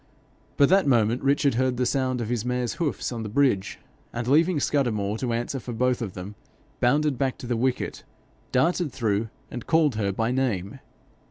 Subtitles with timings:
[0.57, 3.77] But that moment Richard heard the sound of his mare's hoofs on the bridge,
[4.11, 6.33] and leaving Scudamore to answer for them both,
[6.79, 8.01] bounded back to the wicket,
[8.51, 10.79] darted through, and called her by name.